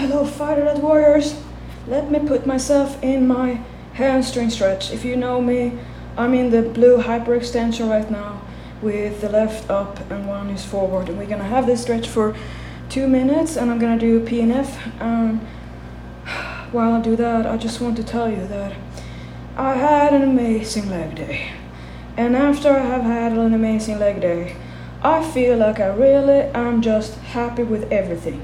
Hello, 0.00 0.24
Fighter 0.24 0.64
That 0.64 0.78
Warriors. 0.78 1.38
Let 1.86 2.10
me 2.10 2.20
put 2.20 2.46
myself 2.46 3.02
in 3.02 3.28
my 3.28 3.60
hamstring 3.92 4.48
stretch. 4.48 4.90
If 4.90 5.04
you 5.04 5.14
know 5.14 5.42
me, 5.42 5.78
I'm 6.16 6.32
in 6.32 6.48
the 6.48 6.62
blue 6.62 7.02
hyperextension 7.02 7.86
right 7.86 8.10
now 8.10 8.40
with 8.80 9.20
the 9.20 9.28
left 9.28 9.68
up 9.68 10.00
and 10.10 10.26
one 10.26 10.48
is 10.48 10.64
forward. 10.64 11.10
And 11.10 11.18
we're 11.18 11.26
gonna 11.26 11.44
have 11.44 11.66
this 11.66 11.82
stretch 11.82 12.08
for 12.08 12.34
two 12.88 13.06
minutes 13.08 13.58
and 13.58 13.70
I'm 13.70 13.78
gonna 13.78 13.98
do 13.98 14.24
PNF. 14.24 14.74
And 15.02 15.40
while 16.72 16.94
I 16.94 17.02
do 17.02 17.14
that, 17.16 17.44
I 17.44 17.58
just 17.58 17.82
want 17.82 17.98
to 17.98 18.02
tell 18.02 18.30
you 18.30 18.46
that 18.46 18.72
I 19.58 19.74
had 19.74 20.14
an 20.14 20.22
amazing 20.22 20.88
leg 20.88 21.14
day. 21.14 21.52
And 22.16 22.34
after 22.34 22.70
I 22.70 22.86
have 22.86 23.02
had 23.02 23.32
an 23.32 23.52
amazing 23.52 23.98
leg 23.98 24.22
day, 24.22 24.56
I 25.02 25.22
feel 25.22 25.58
like 25.58 25.78
I 25.78 25.88
really 25.88 26.40
am 26.54 26.80
just 26.80 27.18
happy 27.18 27.64
with 27.64 27.92
everything. 27.92 28.40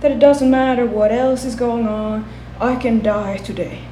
That 0.00 0.12
it 0.12 0.18
doesn't 0.18 0.50
matter 0.50 0.86
what 0.86 1.10
else 1.10 1.44
is 1.44 1.54
going 1.54 1.86
on, 1.86 2.28
I 2.60 2.76
can 2.76 3.02
die 3.02 3.38
today. 3.38 3.82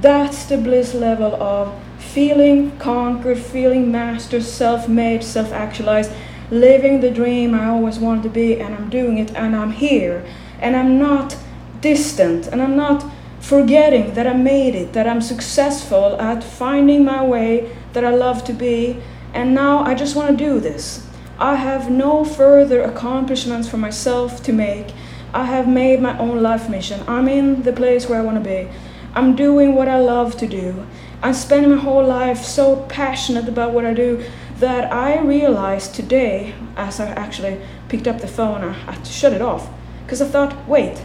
That's 0.00 0.44
the 0.44 0.58
bliss 0.58 0.92
level 0.92 1.34
of 1.42 1.74
feeling 1.98 2.76
conquered, 2.78 3.38
feeling 3.38 3.90
mastered, 3.90 4.42
self 4.42 4.88
made, 4.88 5.24
self 5.24 5.52
actualized, 5.52 6.12
living 6.50 7.00
the 7.00 7.10
dream 7.10 7.54
I 7.54 7.68
always 7.68 7.98
wanted 7.98 8.22
to 8.24 8.28
be, 8.28 8.60
and 8.60 8.74
I'm 8.74 8.90
doing 8.90 9.18
it, 9.18 9.34
and 9.34 9.56
I'm 9.56 9.72
here, 9.72 10.24
and 10.60 10.76
I'm 10.76 10.98
not 10.98 11.36
distant, 11.80 12.46
and 12.46 12.62
I'm 12.62 12.76
not 12.76 13.04
forgetting 13.40 14.14
that 14.14 14.26
I 14.26 14.34
made 14.34 14.74
it, 14.74 14.92
that 14.92 15.06
I'm 15.06 15.20
successful 15.20 16.20
at 16.20 16.42
finding 16.42 17.04
my 17.04 17.24
way, 17.24 17.76
that 17.92 18.04
I 18.04 18.10
love 18.10 18.44
to 18.44 18.52
be, 18.52 19.00
and 19.32 19.54
now 19.54 19.78
I 19.84 19.94
just 19.94 20.16
want 20.16 20.36
to 20.36 20.44
do 20.44 20.60
this. 20.60 21.06
I 21.38 21.56
have 21.56 21.90
no 21.90 22.24
further 22.24 22.82
accomplishments 22.82 23.68
for 23.68 23.76
myself 23.76 24.42
to 24.44 24.52
make. 24.52 24.94
I 25.32 25.44
have 25.44 25.68
made 25.68 26.00
my 26.00 26.18
own 26.18 26.42
life 26.42 26.68
mission. 26.68 27.02
I'm 27.06 27.28
in 27.28 27.62
the 27.62 27.72
place 27.72 28.08
where 28.08 28.18
I 28.18 28.22
want 28.22 28.42
to 28.42 28.48
be. 28.48 28.68
I'm 29.14 29.34
doing 29.34 29.74
what 29.74 29.88
I 29.88 29.98
love 29.98 30.36
to 30.38 30.46
do. 30.46 30.86
I'm 31.22 31.34
spending 31.34 31.70
my 31.70 31.78
whole 31.82 32.04
life 32.04 32.44
so 32.44 32.84
passionate 32.88 33.48
about 33.48 33.72
what 33.72 33.86
I 33.86 33.94
do 33.94 34.24
that 34.58 34.92
I 34.92 35.18
realized 35.20 35.94
today, 35.94 36.54
as 36.76 37.00
I 37.00 37.08
actually 37.08 37.60
picked 37.88 38.06
up 38.06 38.20
the 38.20 38.28
phone, 38.28 38.62
I 38.62 38.72
had 38.72 39.04
to 39.04 39.12
shut 39.12 39.32
it 39.32 39.42
off 39.42 39.68
because 40.04 40.22
I 40.22 40.26
thought, 40.26 40.68
wait, 40.68 40.98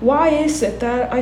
why 0.00 0.28
is 0.28 0.62
it 0.62 0.80
that 0.80 1.12
I, 1.12 1.20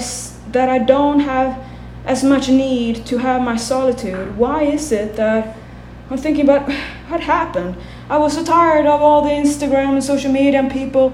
that 0.52 0.68
I 0.68 0.78
don't 0.78 1.20
have 1.20 1.64
as 2.04 2.22
much 2.22 2.48
need 2.48 3.04
to 3.06 3.18
have 3.18 3.42
my 3.42 3.56
solitude? 3.56 4.36
Why 4.36 4.62
is 4.62 4.92
it 4.92 5.16
that 5.16 5.56
I'm 6.10 6.18
thinking 6.18 6.44
about 6.44 6.70
what 7.08 7.20
happened? 7.20 7.76
I 8.08 8.18
was 8.18 8.34
so 8.34 8.44
tired 8.44 8.86
of 8.86 9.00
all 9.00 9.22
the 9.22 9.30
Instagram 9.30 9.94
and 9.94 10.04
social 10.04 10.32
media 10.32 10.60
and 10.60 10.70
people 10.70 11.12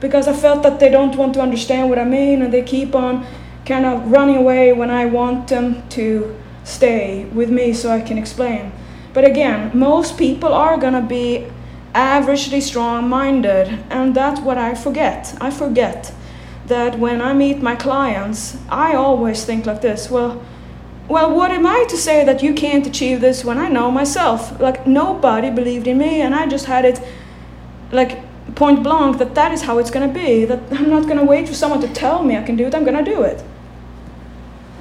because 0.00 0.28
I 0.28 0.32
felt 0.32 0.62
that 0.62 0.80
they 0.80 0.90
don't 0.90 1.16
want 1.16 1.34
to 1.34 1.40
understand 1.40 1.88
what 1.90 1.98
I 1.98 2.04
mean 2.04 2.42
and 2.42 2.52
they 2.52 2.62
keep 2.62 2.94
on 2.94 3.26
kind 3.64 3.84
of 3.84 4.10
running 4.10 4.36
away 4.36 4.72
when 4.72 4.90
I 4.90 5.06
want 5.06 5.48
them 5.48 5.88
to 5.90 6.36
stay 6.64 7.24
with 7.26 7.50
me 7.50 7.72
so 7.72 7.90
I 7.90 8.00
can 8.00 8.18
explain. 8.18 8.72
But 9.12 9.24
again, 9.24 9.70
most 9.72 10.18
people 10.18 10.52
are 10.52 10.76
gonna 10.76 11.02
be 11.02 11.46
averagely 11.94 12.60
strong 12.60 13.08
minded, 13.08 13.78
and 13.88 14.14
that's 14.14 14.40
what 14.40 14.58
I 14.58 14.74
forget. 14.74 15.34
I 15.40 15.50
forget 15.50 16.12
that 16.66 16.98
when 16.98 17.22
I 17.22 17.32
meet 17.32 17.62
my 17.62 17.76
clients, 17.76 18.58
I 18.68 18.94
always 18.94 19.44
think 19.44 19.64
like 19.64 19.80
this 19.80 20.10
well, 20.10 20.42
well, 21.08 21.34
what 21.34 21.52
am 21.52 21.66
I 21.66 21.84
to 21.88 21.96
say 21.96 22.24
that 22.24 22.42
you 22.42 22.52
can't 22.52 22.86
achieve 22.86 23.20
this 23.20 23.44
when 23.44 23.58
I 23.58 23.68
know 23.68 23.92
myself? 23.92 24.60
Like, 24.60 24.88
nobody 24.88 25.50
believed 25.50 25.86
in 25.86 25.98
me, 25.98 26.20
and 26.20 26.34
I 26.34 26.48
just 26.48 26.66
had 26.66 26.84
it 26.84 27.00
like 27.92 28.18
point 28.56 28.82
blank 28.82 29.18
that 29.18 29.34
that 29.34 29.52
is 29.52 29.62
how 29.62 29.78
it's 29.78 29.90
going 29.90 30.08
to 30.08 30.12
be. 30.12 30.44
That 30.44 30.60
I'm 30.72 30.90
not 30.90 31.04
going 31.04 31.18
to 31.18 31.24
wait 31.24 31.46
for 31.46 31.54
someone 31.54 31.80
to 31.82 31.88
tell 31.92 32.24
me 32.24 32.36
I 32.36 32.42
can 32.42 32.56
do 32.56 32.66
it, 32.66 32.74
I'm 32.74 32.84
going 32.84 33.04
to 33.04 33.08
do 33.08 33.22
it. 33.22 33.44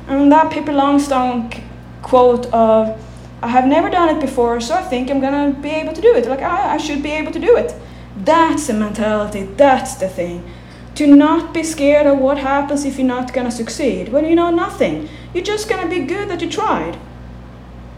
And 0.07 0.31
that 0.31 0.51
Pippi 0.51 0.71
Longstocking 0.71 1.63
quote 2.01 2.45
of, 2.47 3.01
I 3.41 3.49
have 3.49 3.65
never 3.65 3.89
done 3.89 4.15
it 4.15 4.21
before, 4.21 4.59
so 4.61 4.75
I 4.75 4.81
think 4.81 5.11
I'm 5.11 5.19
going 5.19 5.53
to 5.53 5.59
be 5.59 5.69
able 5.69 5.93
to 5.93 6.01
do 6.01 6.15
it. 6.15 6.25
Like, 6.27 6.41
I, 6.41 6.75
I 6.75 6.77
should 6.77 7.03
be 7.03 7.11
able 7.11 7.31
to 7.31 7.39
do 7.39 7.57
it. 7.57 7.75
That's 8.15 8.67
the 8.67 8.73
mentality, 8.73 9.43
that's 9.43 9.95
the 9.95 10.07
thing. 10.07 10.49
To 10.95 11.07
not 11.07 11.53
be 11.53 11.63
scared 11.63 12.07
of 12.07 12.19
what 12.19 12.37
happens 12.37 12.85
if 12.85 12.97
you're 12.97 13.07
not 13.07 13.33
going 13.33 13.45
to 13.45 13.51
succeed. 13.51 14.09
When 14.09 14.25
you 14.25 14.35
know 14.35 14.51
nothing, 14.51 15.09
you're 15.33 15.43
just 15.43 15.67
going 15.67 15.83
to 15.83 15.93
be 15.93 16.05
good 16.05 16.29
that 16.29 16.41
you 16.41 16.49
tried. 16.49 16.97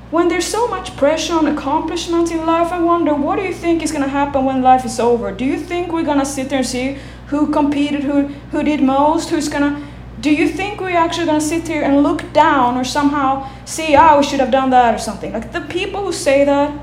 When 0.09 0.29
there's 0.29 0.47
so 0.47 0.67
much 0.69 0.95
pressure 0.95 1.33
on 1.33 1.47
accomplishments 1.47 2.31
in 2.31 2.45
life, 2.45 2.71
I 2.71 2.79
wonder 2.79 3.13
what 3.13 3.35
do 3.35 3.41
you 3.43 3.53
think 3.53 3.83
is 3.83 3.91
going 3.91 4.03
to 4.03 4.09
happen 4.09 4.45
when 4.45 4.61
life 4.61 4.85
is 4.85 4.99
over? 4.99 5.31
Do 5.33 5.43
you 5.43 5.59
think 5.59 5.91
we're 5.91 6.03
going 6.03 6.19
to 6.19 6.25
sit 6.25 6.49
there 6.49 6.59
and 6.59 6.67
see 6.67 6.97
who 7.27 7.51
competed, 7.51 8.03
who, 8.03 8.27
who 8.51 8.63
did 8.63 8.81
most, 8.81 9.29
who's 9.29 9.49
going 9.49 9.63
to 9.63 9.87
do 10.19 10.33
you 10.33 10.47
think 10.47 10.81
we're 10.81 10.97
actually 10.97 11.27
going 11.27 11.39
to 11.39 11.45
sit 11.45 11.67
here 11.67 11.83
and 11.83 12.01
look 12.01 12.33
down 12.33 12.75
or 12.75 12.83
somehow 12.83 13.47
see, 13.65 13.95
ah, 13.95 14.13
oh, 14.13 14.17
we 14.17 14.23
should 14.23 14.39
have 14.39 14.49
done 14.49 14.71
that 14.71 14.95
or 14.95 14.97
something? 14.97 15.31
Like 15.31 15.51
the 15.51 15.61
people 15.61 16.05
who 16.05 16.11
say 16.11 16.43
that, 16.43 16.73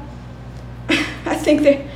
I 1.26 1.34
think 1.34 1.62
they, 1.62 1.88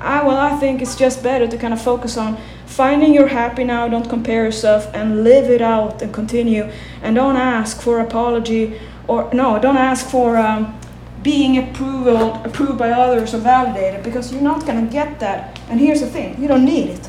I, 0.00 0.24
well, 0.24 0.36
I 0.36 0.56
think 0.58 0.82
it's 0.82 0.94
just 0.94 1.22
better 1.22 1.48
to 1.48 1.58
kind 1.58 1.74
of 1.74 1.82
focus 1.82 2.16
on 2.16 2.38
finding 2.66 3.12
you're 3.12 3.28
happy 3.28 3.64
now, 3.64 3.88
don't 3.88 4.08
compare 4.08 4.44
yourself, 4.44 4.88
and 4.94 5.24
live 5.24 5.50
it 5.50 5.60
out 5.60 6.00
and 6.00 6.14
continue. 6.14 6.70
And 7.02 7.16
don't 7.16 7.36
ask 7.36 7.80
for 7.80 7.98
apology 7.98 8.78
or, 9.08 9.32
no, 9.32 9.58
don't 9.58 9.76
ask 9.76 10.08
for 10.08 10.36
um, 10.36 10.78
being 11.22 11.58
approval, 11.58 12.34
approved 12.44 12.78
by 12.78 12.90
others 12.90 13.34
or 13.34 13.38
validated 13.38 14.02
because 14.02 14.32
you're 14.32 14.42
not 14.42 14.66
going 14.66 14.86
to 14.86 14.92
get 14.92 15.20
that. 15.20 15.60
And 15.68 15.80
here's 15.80 16.00
the 16.00 16.08
thing 16.08 16.40
you 16.40 16.48
don't 16.48 16.64
need 16.64 16.90
it. 16.90 17.08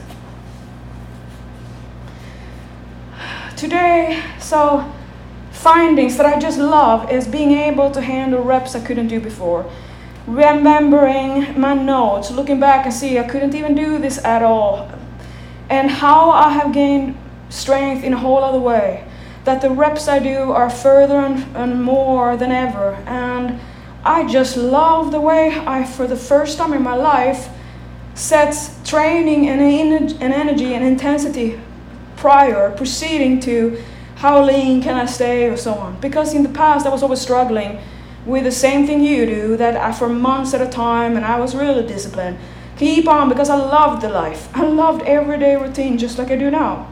today, 3.56 4.22
so 4.40 4.92
findings 5.52 6.18
that 6.18 6.26
I 6.26 6.40
just 6.40 6.60
love 6.60 7.12
is 7.12 7.28
being 7.28 7.52
able 7.52 7.92
to 7.92 8.02
handle 8.02 8.44
reps 8.44 8.76
I 8.76 8.86
couldn't 8.86 9.08
do 9.08 9.20
before. 9.20 9.70
Remembering 10.28 11.60
my 11.60 11.74
notes, 11.74 12.32
looking 12.32 12.60
back 12.60 12.86
and 12.86 12.94
see 12.94 13.18
I 13.18 13.24
couldn't 13.24 13.56
even 13.56 13.76
do 13.76 13.98
this 14.00 14.24
at 14.24 14.44
all. 14.44 14.92
And 15.70 15.90
how 15.90 16.30
I 16.32 16.52
have 16.52 16.74
gained 16.74 17.18
strength 17.50 18.04
in 18.04 18.14
a 18.14 18.18
whole 18.18 18.44
other 18.44 18.60
way. 18.60 19.08
That 19.46 19.62
the 19.62 19.70
reps 19.70 20.08
I 20.08 20.20
do 20.20 20.52
are 20.52 20.70
further 20.70 21.20
and, 21.20 21.56
and 21.56 21.84
more 21.84 22.36
than 22.36 22.52
ever. 22.52 22.96
And 23.08 23.60
I 24.04 24.28
just 24.28 24.58
love 24.58 25.12
the 25.12 25.22
way 25.22 25.58
I, 25.66 25.86
for 25.86 26.06
the 26.06 26.16
first 26.16 26.58
time 26.58 26.74
in 26.74 26.84
my 26.84 26.96
life, 26.96 27.50
sets 28.16 28.78
training 28.88 29.50
and, 29.50 29.62
and 29.62 30.34
energy 30.34 30.74
and 30.74 30.84
intensity 30.84 31.60
prior, 32.16 32.72
proceeding 32.72 33.40
to 33.42 33.82
how 34.16 34.44
lean 34.44 34.82
can 34.82 34.96
I 34.96 35.06
stay 35.06 35.46
or 35.50 35.58
so 35.58 35.74
on. 35.74 36.00
Because 36.00 36.34
in 36.34 36.44
the 36.44 36.50
past 36.50 36.86
I 36.86 36.90
was 36.90 37.04
always 37.04 37.22
struggling 37.22 37.80
with 38.26 38.44
the 38.44 38.52
same 38.52 38.88
thing 38.88 39.04
you 39.04 39.26
do, 39.26 39.58
that 39.58 39.76
I, 39.76 39.92
for 39.92 40.10
months 40.10 40.54
at 40.54 40.62
a 40.62 40.70
time, 40.70 41.16
and 41.16 41.24
I 41.24 41.40
was 41.40 41.56
really 41.56 41.86
disciplined. 41.86 42.40
Keep 42.78 43.08
on 43.08 43.30
because 43.30 43.50
I 43.50 43.56
loved 43.56 44.02
the 44.02 44.10
life. 44.10 44.50
I 44.56 44.64
loved 44.64 45.04
everyday 45.04 45.56
routine 45.56 45.98
just 45.98 46.18
like 46.18 46.32
I 46.32 46.36
do 46.36 46.50
now. 46.50 46.92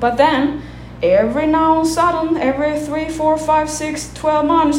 But 0.00 0.16
then, 0.16 0.62
every 1.02 1.46
now 1.46 1.80
and 1.80 1.88
sudden, 1.88 2.36
every 2.36 2.78
three, 2.78 3.08
four, 3.08 3.36
five, 3.36 3.68
six, 3.68 4.12
twelve 4.14 4.46
months, 4.46 4.78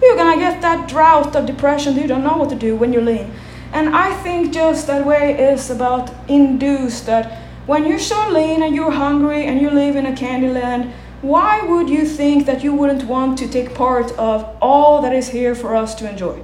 you're 0.00 0.16
gonna 0.16 0.36
get 0.36 0.60
that 0.60 0.88
drought 0.88 1.34
of 1.34 1.46
depression. 1.46 1.96
You 1.96 2.06
don't 2.06 2.24
know 2.24 2.36
what 2.36 2.50
to 2.50 2.56
do 2.56 2.76
when 2.76 2.92
you're 2.92 3.02
lean. 3.02 3.32
And 3.72 3.94
I 3.94 4.12
think 4.22 4.52
just 4.52 4.86
that 4.88 5.06
way 5.06 5.38
is 5.38 5.70
about 5.70 6.12
induced 6.28 7.06
that 7.06 7.40
when 7.66 7.86
you're 7.86 7.98
so 7.98 8.28
lean 8.28 8.62
and 8.62 8.74
you're 8.74 8.90
hungry 8.90 9.46
and 9.46 9.60
you 9.60 9.70
live 9.70 9.96
in 9.96 10.04
a 10.04 10.14
candy 10.14 10.48
land, 10.48 10.92
why 11.22 11.62
would 11.62 11.88
you 11.88 12.04
think 12.04 12.46
that 12.46 12.64
you 12.64 12.74
wouldn't 12.74 13.04
want 13.04 13.38
to 13.38 13.48
take 13.48 13.74
part 13.74 14.10
of 14.18 14.44
all 14.60 15.00
that 15.02 15.14
is 15.14 15.28
here 15.28 15.54
for 15.54 15.74
us 15.74 15.94
to 15.94 16.10
enjoy? 16.10 16.42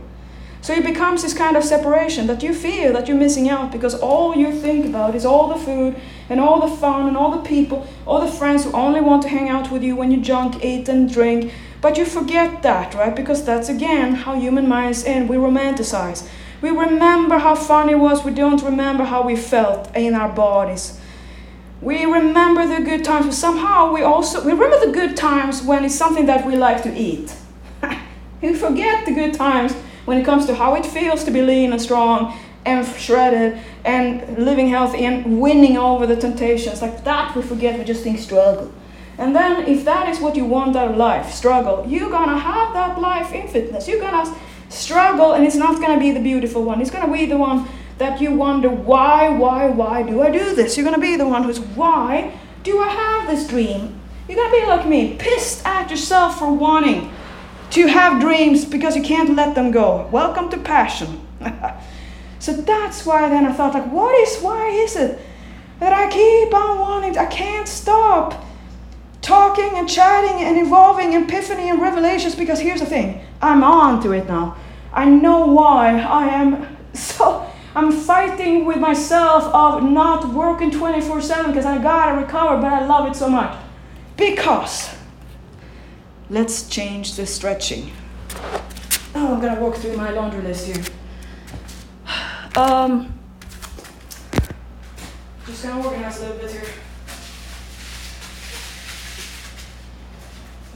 So 0.60 0.72
it 0.72 0.84
becomes 0.84 1.22
this 1.22 1.34
kind 1.34 1.56
of 1.56 1.64
separation 1.64 2.26
that 2.28 2.42
you 2.42 2.54
feel 2.54 2.92
that 2.92 3.08
you're 3.08 3.16
missing 3.16 3.48
out 3.48 3.72
because 3.72 3.94
all 3.94 4.36
you 4.36 4.52
think 4.52 4.86
about 4.86 5.14
is 5.14 5.24
all 5.24 5.48
the 5.48 5.64
food 5.64 5.96
and 6.28 6.40
all 6.40 6.60
the 6.66 6.76
fun 6.76 7.08
and 7.08 7.16
all 7.16 7.30
the 7.30 7.42
people, 7.48 7.86
all 8.06 8.20
the 8.20 8.30
friends 8.30 8.64
who 8.64 8.72
only 8.72 9.00
want 9.00 9.22
to 9.22 9.28
hang 9.28 9.48
out 9.48 9.70
with 9.70 9.82
you 9.82 9.96
when 9.96 10.10
you 10.10 10.20
junk, 10.20 10.64
eat, 10.64 10.88
and 10.88 11.12
drink. 11.12 11.52
But 11.80 11.96
you 11.96 12.04
forget 12.04 12.62
that, 12.62 12.94
right? 12.94 13.14
Because 13.14 13.44
that's 13.44 13.68
again 13.68 14.14
how 14.14 14.34
human 14.34 14.68
minds 14.68 15.04
end. 15.04 15.28
We 15.28 15.36
romanticize. 15.36 16.28
We 16.60 16.70
remember 16.70 17.38
how 17.38 17.54
fun 17.54 17.88
it 17.88 17.98
was, 17.98 18.24
we 18.24 18.32
don't 18.32 18.62
remember 18.62 19.04
how 19.04 19.22
we 19.22 19.36
felt 19.36 19.94
in 19.96 20.14
our 20.14 20.28
bodies. 20.28 21.00
We 21.80 22.04
remember 22.04 22.66
the 22.66 22.82
good 22.82 23.04
times, 23.04 23.26
but 23.26 23.34
somehow 23.34 23.92
we 23.92 24.02
also 24.02 24.44
we 24.44 24.50
remember 24.50 24.84
the 24.84 24.92
good 24.92 25.16
times 25.16 25.62
when 25.62 25.84
it's 25.84 25.94
something 25.94 26.26
that 26.26 26.44
we 26.44 26.56
like 26.56 26.82
to 26.82 26.92
eat. 26.92 27.32
we 28.42 28.54
forget 28.54 29.06
the 29.06 29.12
good 29.12 29.34
times 29.34 29.74
when 30.04 30.18
it 30.18 30.24
comes 30.24 30.46
to 30.46 30.54
how 30.56 30.74
it 30.74 30.84
feels 30.84 31.22
to 31.22 31.30
be 31.30 31.42
lean 31.42 31.70
and 31.70 31.80
strong 31.80 32.36
and 32.68 32.86
shredded 32.96 33.58
and 33.84 34.38
living 34.38 34.68
healthy 34.68 35.04
and 35.04 35.40
winning 35.40 35.76
over 35.78 36.06
the 36.06 36.16
temptations. 36.16 36.82
Like 36.82 37.04
that 37.04 37.34
we 37.34 37.42
forget, 37.42 37.78
we 37.78 37.84
just 37.84 38.02
think 38.02 38.18
struggle. 38.18 38.70
And 39.16 39.34
then 39.34 39.66
if 39.66 39.84
that 39.84 40.08
is 40.08 40.20
what 40.20 40.36
you 40.36 40.44
want 40.44 40.76
out 40.76 40.90
of 40.90 40.96
life, 40.96 41.32
struggle, 41.32 41.84
you're 41.88 42.10
gonna 42.10 42.38
have 42.38 42.72
that 42.74 43.00
life 43.00 43.32
in 43.32 43.48
fitness. 43.48 43.88
You're 43.88 44.00
gonna 44.00 44.36
struggle 44.68 45.32
and 45.32 45.44
it's 45.44 45.56
not 45.56 45.80
gonna 45.80 45.98
be 45.98 46.12
the 46.12 46.20
beautiful 46.20 46.62
one. 46.62 46.80
It's 46.80 46.90
gonna 46.90 47.12
be 47.12 47.26
the 47.26 47.38
one 47.38 47.66
that 47.96 48.20
you 48.20 48.32
wonder, 48.32 48.68
why, 48.68 49.28
why, 49.28 49.66
why 49.66 50.02
do 50.02 50.22
I 50.22 50.30
do 50.30 50.54
this? 50.54 50.76
You're 50.76 50.88
to 50.92 51.00
be 51.00 51.16
the 51.16 51.26
one 51.26 51.42
who's, 51.42 51.58
why 51.58 52.38
do 52.62 52.78
I 52.78 52.88
have 52.88 53.28
this 53.28 53.48
dream? 53.48 53.98
You're 54.28 54.36
gonna 54.36 54.52
be 54.52 54.66
like 54.66 54.86
me, 54.86 55.16
pissed 55.16 55.66
at 55.66 55.90
yourself 55.90 56.38
for 56.38 56.52
wanting 56.52 57.10
to 57.70 57.86
have 57.86 58.20
dreams 58.20 58.64
because 58.64 58.94
you 58.94 59.02
can't 59.02 59.34
let 59.34 59.54
them 59.54 59.70
go. 59.70 60.06
Welcome 60.12 60.48
to 60.50 60.58
passion. 60.58 61.26
so 62.38 62.52
that's 62.52 63.04
why 63.04 63.28
then 63.28 63.46
I 63.46 63.52
thought 63.52 63.74
like 63.74 63.90
what 63.90 64.14
is 64.14 64.40
why 64.40 64.68
is 64.68 64.96
it 64.96 65.20
that 65.80 65.92
I 65.92 66.10
keep 66.10 66.54
on 66.54 66.78
wanting 66.78 67.18
I 67.18 67.26
can't 67.26 67.68
stop 67.68 68.44
talking 69.20 69.70
and 69.74 69.88
chatting 69.88 70.44
and 70.44 70.58
evolving 70.66 71.12
epiphany 71.14 71.68
and 71.68 71.80
revelations 71.80 72.34
because 72.34 72.60
here's 72.60 72.80
the 72.80 72.86
thing 72.86 73.20
I'm 73.42 73.62
on 73.62 74.02
to 74.02 74.12
it 74.12 74.26
now. 74.26 74.56
I 74.92 75.04
know 75.04 75.46
why 75.46 76.00
I 76.00 76.26
am 76.28 76.76
so 76.94 77.46
I'm 77.74 77.92
fighting 77.92 78.64
with 78.64 78.78
myself 78.78 79.44
of 79.54 79.82
not 79.82 80.32
working 80.32 80.70
24 80.70 81.20
7 81.20 81.50
because 81.50 81.66
I 81.66 81.78
gotta 81.80 82.20
recover, 82.20 82.60
but 82.60 82.72
I 82.72 82.86
love 82.86 83.08
it 83.08 83.14
so 83.14 83.28
much. 83.28 83.56
Because 84.16 84.90
let's 86.30 86.68
change 86.68 87.14
the 87.14 87.26
stretching. 87.26 87.92
Oh, 89.14 89.34
I'm 89.34 89.40
gonna 89.40 89.60
walk 89.60 89.76
through 89.76 89.96
my 89.96 90.10
laundry 90.10 90.42
list 90.42 90.66
here. 90.66 90.84
Um, 92.58 93.16
just 95.46 95.62
gonna 95.62 95.80
organize 95.80 96.18
a 96.18 96.22
little 96.22 96.38
bit 96.38 96.50
here. 96.50 96.62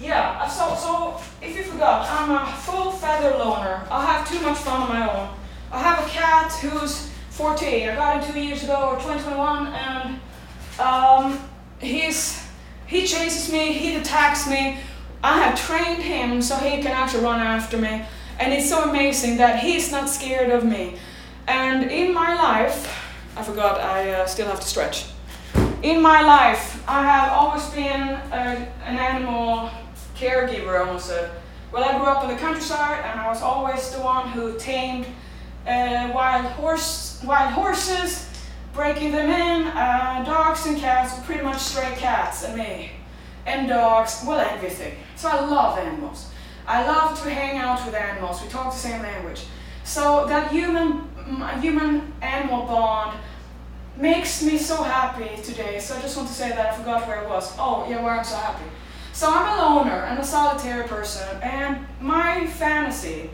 Yeah, 0.01 0.47
so, 0.47 0.77
so 0.77 1.21
if 1.45 1.57
you 1.57 1.65
forgot, 1.65 2.09
I'm 2.09 2.31
a 2.31 2.53
full 2.53 2.93
feather 2.93 3.37
loner. 3.37 3.85
I 3.91 4.07
have 4.07 4.31
too 4.31 4.41
much 4.43 4.59
fun 4.59 4.83
on 4.83 4.89
my 4.91 5.13
own. 5.13 5.35
I 5.73 5.83
have 5.83 6.07
a 6.07 6.09
cat 6.09 6.53
who's 6.53 7.11
14. 7.31 7.89
I 7.89 7.95
got 7.97 8.23
him 8.23 8.33
two 8.33 8.39
years 8.39 8.63
ago, 8.63 8.91
or 8.91 8.95
2021, 9.01 9.67
and 9.67 10.21
um, 10.79 11.41
he's 11.81 12.47
he 12.87 13.09
chases 13.09 13.53
me, 13.53 13.73
he 13.73 13.97
attacks 13.97 14.49
me. 14.49 14.79
I 15.25 15.41
have 15.41 15.61
trained 15.61 16.05
him 16.05 16.43
so 16.43 16.55
he 16.59 16.81
can 16.81 16.93
actually 16.93 17.25
run 17.25 17.41
after 17.41 17.77
me, 17.77 18.05
and 18.39 18.53
it's 18.53 18.69
so 18.69 18.89
amazing 18.89 19.37
that 19.39 19.65
he's 19.65 19.91
not 19.91 20.09
scared 20.09 20.51
of 20.51 20.65
me. 20.65 20.97
And 21.47 21.91
in 21.91 22.15
my 22.15 22.35
life, 22.35 22.89
I 23.37 23.43
forgot 23.43 23.81
I 23.81 24.11
uh, 24.13 24.27
still 24.27 24.47
have 24.47 24.61
to 24.61 24.67
stretch. 24.67 25.07
In 25.83 26.01
my 26.01 26.23
life, 26.23 26.83
I 26.89 27.03
have 27.03 27.33
always 27.33 27.69
been 27.71 28.09
a, 28.31 28.73
an 28.85 28.97
animal 28.97 29.71
caregiver, 30.17 30.79
almost. 30.79 31.11
A, 31.11 31.31
well, 31.73 31.83
I 31.83 31.99
grew 31.99 32.07
up 32.07 32.23
in 32.25 32.31
the 32.31 32.37
countryside, 32.37 33.05
and 33.05 33.19
I 33.19 33.29
was 33.29 33.43
always 33.43 33.91
the 33.91 34.01
one 34.01 34.29
who 34.29 34.57
tamed 34.59 35.07
uh, 35.67 36.11
wild 36.15 36.47
horse, 36.53 37.21
wild 37.25 37.53
horses, 37.53 38.29
breaking 38.73 39.13
them 39.13 39.29
in, 39.29 39.67
uh, 39.69 40.23
dogs 40.25 40.67
and 40.67 40.79
cats, 40.79 41.19
pretty 41.27 41.43
much 41.43 41.59
stray 41.59 41.93
cats 41.97 42.45
and 42.45 42.57
me, 42.57 42.93
and 43.47 43.69
dogs, 43.69 44.23
well 44.27 44.39
everything. 44.39 44.95
So 45.17 45.29
I 45.29 45.41
love 45.41 45.79
animals. 45.79 46.31
I 46.67 46.87
love 46.87 47.21
to 47.23 47.31
hang 47.31 47.59
out 47.59 47.85
with 47.85 47.95
animals. 47.95 48.43
We 48.43 48.49
talk 48.49 48.73
the 48.73 48.79
same 48.79 49.03
language. 49.03 49.45
So 49.85 50.27
that 50.27 50.53
human, 50.53 51.09
Mm, 51.27 51.61
human 51.61 52.13
animal 52.21 52.67
bond 52.67 53.19
makes 53.97 54.43
me 54.43 54.59
so 54.59 54.83
happy 54.83 55.41
today. 55.43 55.79
So 55.79 55.97
I 55.97 56.01
just 56.01 56.17
want 56.17 56.29
to 56.29 56.35
say 56.35 56.49
that 56.51 56.73
I 56.73 56.77
forgot 56.77 57.07
where 57.07 57.25
I 57.25 57.27
was. 57.27 57.55
Oh, 57.59 57.87
yeah, 57.89 58.03
where 58.03 58.13
I'm 58.13 58.25
so 58.25 58.37
happy. 58.37 58.65
So 59.13 59.29
I'm 59.31 59.59
a 59.59 59.63
loner 59.63 60.05
and 60.05 60.19
a 60.19 60.25
solitary 60.25 60.89
person, 60.89 61.29
and 61.43 61.87
my 62.01 62.47
fantasy 62.47 63.31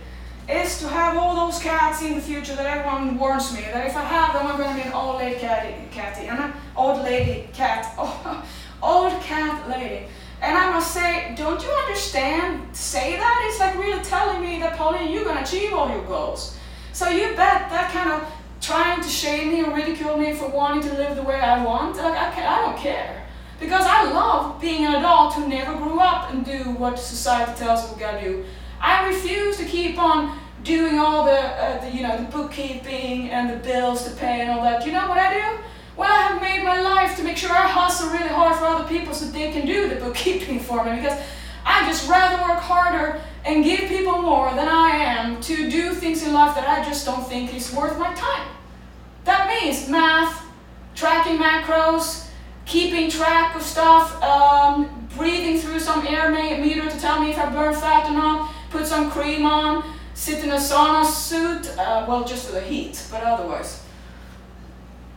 is 0.48 0.80
to 0.80 0.88
have 0.88 1.16
all 1.16 1.46
those 1.46 1.62
cats 1.62 2.02
in 2.02 2.14
the 2.14 2.20
future 2.20 2.56
that 2.56 2.66
everyone 2.66 3.16
warns 3.16 3.54
me 3.54 3.60
that 3.60 3.86
if 3.86 3.94
I 3.94 4.02
have 4.02 4.32
them, 4.32 4.46
I'm 4.46 4.56
going 4.56 4.70
to 4.70 4.82
be 4.82 4.88
an 4.88 4.92
old 4.92 5.16
lady 5.16 5.38
catty, 5.38 5.74
catty 5.92 6.26
and 6.26 6.38
an 6.38 6.52
old 6.74 7.02
lady 7.02 7.48
cat, 7.52 7.94
oh, 7.98 8.44
old 8.82 9.20
cat 9.22 9.68
lady. 9.68 10.06
And 10.40 10.56
I 10.56 10.70
must 10.70 10.92
say, 10.92 11.34
don't 11.36 11.62
you 11.62 11.68
understand? 11.68 12.74
Say 12.74 13.16
that 13.16 13.46
it's 13.48 13.60
like 13.60 13.76
really 13.76 14.02
telling 14.02 14.40
me 14.40 14.58
that 14.60 14.76
Pauline, 14.76 15.12
you're 15.12 15.24
going 15.24 15.36
to 15.36 15.42
achieve 15.42 15.72
all 15.72 15.88
your 15.88 16.04
goals. 16.04 16.57
So 16.98 17.08
you 17.08 17.28
bet 17.36 17.70
that 17.70 17.92
kind 17.92 18.10
of 18.10 18.28
trying 18.60 19.00
to 19.00 19.08
shame 19.08 19.52
me 19.52 19.62
or 19.62 19.72
ridicule 19.72 20.16
me 20.16 20.32
for 20.34 20.48
wanting 20.48 20.82
to 20.90 20.96
live 20.96 21.14
the 21.14 21.22
way 21.22 21.36
I 21.36 21.64
want. 21.64 21.96
Like 21.96 22.18
I, 22.18 22.32
can, 22.32 22.44
I 22.44 22.60
don't 22.62 22.76
care. 22.76 23.24
Because 23.60 23.84
I 23.86 24.10
love 24.10 24.60
being 24.60 24.84
an 24.84 24.96
adult 24.96 25.34
who 25.34 25.46
never 25.46 25.76
grew 25.76 26.00
up 26.00 26.32
and 26.32 26.44
do 26.44 26.72
what 26.72 26.98
society 26.98 27.52
tells 27.56 27.84
us 27.84 27.94
we 27.94 28.00
gotta 28.00 28.20
do. 28.20 28.44
I 28.80 29.06
refuse 29.06 29.58
to 29.58 29.64
keep 29.64 29.96
on 29.96 30.40
doing 30.64 30.98
all 30.98 31.24
the, 31.24 31.38
uh, 31.38 31.80
the, 31.84 31.96
you 31.96 32.02
know, 32.02 32.16
the 32.16 32.24
bookkeeping 32.32 33.30
and 33.30 33.48
the 33.48 33.58
bills 33.58 34.02
to 34.02 34.10
pay 34.16 34.40
and 34.40 34.50
all 34.50 34.64
that. 34.64 34.84
You 34.84 34.90
know 34.90 35.08
what 35.08 35.18
I 35.18 35.34
do? 35.34 35.62
Well, 35.96 36.10
I 36.10 36.22
have 36.22 36.42
made 36.42 36.64
my 36.64 36.80
life 36.80 37.16
to 37.18 37.22
make 37.22 37.36
sure 37.36 37.52
I 37.52 37.68
hustle 37.68 38.10
really 38.10 38.26
hard 38.26 38.56
for 38.56 38.64
other 38.64 38.88
people 38.88 39.14
so 39.14 39.26
they 39.26 39.52
can 39.52 39.68
do 39.68 39.88
the 39.88 40.00
bookkeeping 40.00 40.58
for 40.58 40.84
me 40.84 40.96
because 40.96 41.16
I 41.64 41.86
just 41.86 42.08
rather 42.08 42.42
work 42.42 42.58
harder 42.58 43.20
and 43.48 43.64
give 43.64 43.88
people 43.88 44.20
more 44.20 44.50
than 44.50 44.68
I 44.68 44.90
am 44.90 45.40
to 45.40 45.70
do 45.70 45.94
things 45.94 46.22
in 46.22 46.34
life 46.34 46.54
that 46.54 46.68
I 46.68 46.84
just 46.84 47.06
don't 47.06 47.26
think 47.26 47.54
is 47.54 47.74
worth 47.74 47.98
my 47.98 48.12
time. 48.12 48.46
That 49.24 49.48
means 49.48 49.88
math, 49.88 50.44
tracking 50.94 51.38
macros, 51.38 52.28
keeping 52.66 53.10
track 53.10 53.56
of 53.56 53.62
stuff, 53.62 54.22
um, 54.22 55.08
breathing 55.16 55.58
through 55.58 55.80
some 55.80 56.06
air 56.06 56.30
meter 56.30 56.90
to 56.90 57.00
tell 57.00 57.22
me 57.22 57.30
if 57.30 57.38
I 57.38 57.50
burn 57.50 57.72
fat 57.72 58.10
or 58.10 58.12
not, 58.12 58.52
put 58.68 58.86
some 58.86 59.10
cream 59.10 59.46
on, 59.46 59.82
sit 60.12 60.44
in 60.44 60.50
a 60.50 60.56
sauna 60.56 61.06
suit, 61.06 61.74
uh, 61.78 62.04
well, 62.06 62.24
just 62.24 62.46
for 62.46 62.52
the 62.52 62.60
heat, 62.60 63.02
but 63.10 63.22
otherwise. 63.22 63.82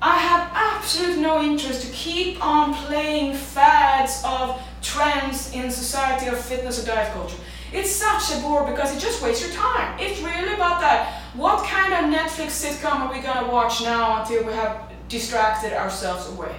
I 0.02 0.18
have 0.18 0.52
absolutely 0.56 1.22
no 1.22 1.44
interest 1.44 1.86
to 1.86 1.92
keep 1.92 2.44
on 2.44 2.74
playing 2.74 3.36
fads 3.36 4.24
of 4.26 4.62
trends 4.82 5.54
in 5.54 5.70
society 5.70 6.28
of 6.28 6.40
fitness 6.40 6.82
or 6.82 6.88
diet 6.88 7.12
culture. 7.14 7.38
It's 7.74 7.92
such 7.92 8.38
a 8.38 8.42
bore 8.42 8.70
because 8.70 8.96
it 8.96 9.00
just 9.00 9.22
wastes 9.22 9.46
your 9.46 9.56
time. 9.56 9.98
It's 10.00 10.20
really 10.22 10.54
about 10.54 10.82
that. 10.82 11.22
What 11.36 11.66
kind 11.66 11.94
of 11.94 12.14
Netflix 12.14 12.52
sitcom 12.64 13.08
are 13.08 13.14
we 13.14 13.22
gonna 13.22 13.50
watch 13.50 13.82
now 13.82 14.22
until 14.22 14.46
we 14.46 14.52
have 14.54 14.92
distracted 15.08 15.74
ourselves 15.74 16.28
away? 16.30 16.56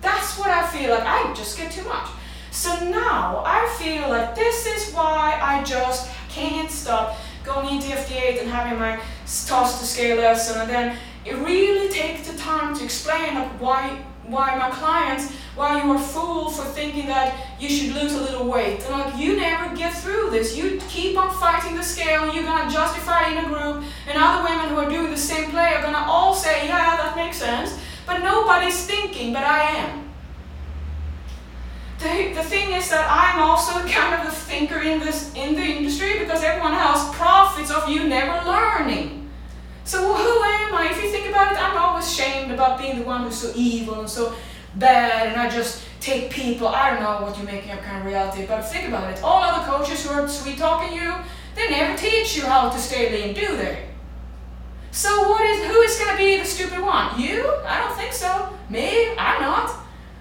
That's 0.00 0.36
what 0.38 0.50
I 0.50 0.66
feel 0.66 0.90
like. 0.90 1.04
I 1.04 1.32
just 1.34 1.56
get 1.56 1.70
too 1.70 1.86
much. 1.86 2.08
So 2.50 2.70
now 2.90 3.44
I 3.46 3.68
feel 3.78 4.08
like 4.08 4.34
this 4.34 4.66
is 4.66 4.92
why 4.92 5.38
I 5.40 5.62
just 5.62 6.10
can't 6.28 6.70
stop 6.70 7.16
going 7.44 7.76
into 7.76 7.88
FD8 7.88 8.40
and 8.40 8.50
having 8.50 8.78
my 8.78 9.00
toss 9.46 9.78
to 9.80 9.86
scale 9.86 10.16
lesson 10.16 10.60
and 10.60 10.70
then 10.70 10.96
it 11.24 11.34
really 11.34 11.88
takes 11.88 12.28
the 12.28 12.36
time 12.36 12.76
to 12.76 12.84
explain 12.84 13.34
like 13.34 13.48
why 13.60 14.04
why 14.30 14.56
my 14.56 14.70
clients 14.70 15.32
why 15.56 15.82
you 15.82 15.90
are 15.90 15.98
fool 15.98 16.48
for 16.48 16.64
thinking 16.64 17.06
that 17.06 17.36
you 17.58 17.68
should 17.68 17.94
lose 17.94 18.14
a 18.14 18.20
little 18.20 18.46
weight. 18.46 18.80
And 18.84 18.90
like 18.92 19.16
you 19.16 19.36
never 19.36 19.74
get 19.76 19.92
through 19.92 20.30
this. 20.30 20.56
You 20.56 20.80
keep 20.88 21.18
on 21.18 21.30
fighting 21.38 21.76
the 21.76 21.82
scale. 21.82 22.32
You're 22.32 22.44
gonna 22.44 22.70
justify 22.70 23.28
in 23.30 23.44
a 23.44 23.48
group 23.48 23.84
and 24.08 24.16
other 24.16 24.48
women 24.48 24.68
who 24.68 24.76
are 24.76 24.88
doing 24.88 25.10
the 25.10 25.16
same 25.16 25.50
play 25.50 25.74
are 25.74 25.82
gonna 25.82 26.06
all 26.06 26.34
say 26.34 26.66
yeah 26.66 26.96
that 26.96 27.16
makes 27.16 27.38
sense. 27.38 27.78
But 28.06 28.22
nobody's 28.22 28.86
thinking 28.86 29.32
but 29.32 29.44
I 29.44 29.62
am. 29.62 30.10
The, 31.98 32.32
the 32.32 32.42
thing 32.42 32.72
is 32.72 32.88
that 32.88 33.06
I'm 33.10 33.42
also 33.42 33.72
kind 33.86 34.14
of 34.14 34.32
a 34.32 34.34
thinker 34.34 34.78
in 34.80 35.00
this 35.00 35.34
in 35.34 35.54
the 35.54 35.62
industry 35.62 36.18
because 36.20 36.42
everyone 36.42 36.72
else 36.72 37.14
profits 37.14 37.70
of 37.70 37.88
you 37.88 38.08
never 38.08 38.48
learning. 38.48 39.19
So 39.90 39.98
who 40.14 40.44
am 40.44 40.72
I? 40.72 40.90
If 40.92 41.02
you 41.02 41.10
think 41.10 41.28
about 41.28 41.50
it, 41.50 41.60
I'm 41.60 41.76
always 41.76 42.14
shamed 42.14 42.52
about 42.52 42.78
being 42.78 43.00
the 43.00 43.04
one 43.04 43.24
who's 43.24 43.38
so 43.38 43.50
evil 43.56 43.98
and 43.98 44.08
so 44.08 44.32
bad, 44.76 45.26
and 45.26 45.40
I 45.40 45.50
just 45.50 45.82
take 45.98 46.30
people. 46.30 46.68
I 46.68 46.90
don't 46.90 47.02
know 47.02 47.26
what 47.26 47.36
you're 47.36 47.44
making 47.44 47.72
up 47.72 47.82
kind 47.82 47.98
of 47.98 48.04
reality, 48.04 48.46
but 48.46 48.62
think 48.62 48.86
about 48.86 49.12
it. 49.12 49.20
All 49.24 49.42
other 49.42 49.66
coaches 49.66 50.06
who 50.06 50.14
are 50.14 50.28
sweet 50.28 50.58
talking 50.58 50.96
you, 50.96 51.12
they 51.56 51.70
never 51.70 51.98
teach 51.98 52.36
you 52.36 52.44
how 52.46 52.70
to 52.70 52.78
stay 52.78 53.10
lean, 53.10 53.34
do 53.34 53.56
they? 53.56 53.88
So 54.92 55.28
what 55.28 55.40
is 55.40 55.66
who 55.66 55.80
is 55.80 55.98
going 55.98 56.12
to 56.12 56.16
be 56.16 56.38
the 56.38 56.44
stupid 56.44 56.80
one? 56.80 57.20
You? 57.20 57.52
I 57.66 57.80
don't 57.80 57.96
think 57.96 58.12
so. 58.12 58.56
Me? 58.68 59.10
I'm 59.18 59.42
not. 59.42 59.74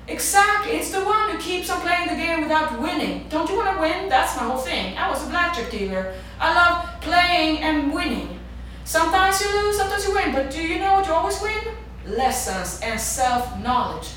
Exactly, 0.08 0.78
it's 0.78 0.90
the 0.90 1.06
one 1.06 1.30
who 1.30 1.38
keeps 1.38 1.70
on 1.70 1.80
playing 1.82 2.08
the 2.08 2.16
game 2.16 2.42
without 2.42 2.82
winning. 2.82 3.30
Don't 3.30 3.48
you 3.48 3.56
want 3.56 3.76
to 3.76 3.80
win? 3.80 4.10
That's 4.10 4.36
my 4.36 4.46
whole 4.46 4.58
thing. 4.58 4.98
I 4.98 5.12
was 5.12 5.24
a 5.28 5.30
blackjack 5.30 5.70
dealer. 5.70 6.16
I 6.40 6.56
love 6.56 7.02
playing 7.02 7.60
and 7.60 7.94
winning. 7.94 8.39
Sometimes 8.90 9.40
you 9.40 9.54
lose, 9.54 9.78
sometimes 9.78 10.04
you 10.04 10.16
win, 10.16 10.32
but 10.32 10.50
do 10.50 10.60
you 10.60 10.80
know 10.80 10.94
what 10.96 11.06
you 11.06 11.14
always 11.14 11.40
win? 11.44 11.76
Lessons 12.08 12.80
and 12.82 13.00
self-knowledge. 13.00 14.10